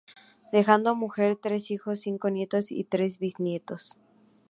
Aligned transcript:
Dejando 0.51 0.95
mujer, 0.95 1.35
tres 1.35 1.69
hijos, 1.69 1.99
cinco 1.99 2.29
nietos 2.31 2.71
y 2.71 2.85
tres 2.85 3.19
bisnietos. 3.19 3.95